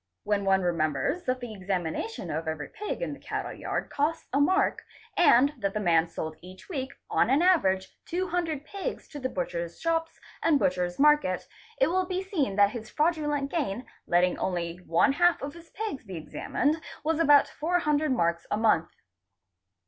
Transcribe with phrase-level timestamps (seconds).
[0.23, 4.39] When one remembers that the examination of every pig in the cattle yard' costs a
[4.41, 4.81] mark,
[5.15, 9.79] and that the man sold each week on an average 200 pigs' to the butchers'
[9.79, 15.13] shops and the butchers' market—it will be seen that his fraudulent gain, letting only one
[15.13, 18.89] half of his pigs be examined, was about 400 marks a month.